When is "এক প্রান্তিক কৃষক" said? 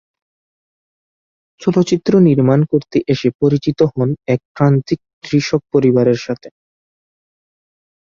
4.27-5.61